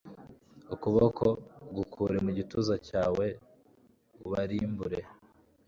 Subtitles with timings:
[0.73, 1.25] ukuboko
[1.75, 3.25] gukure mu gituza cyawe
[4.25, 4.99] ubarimbure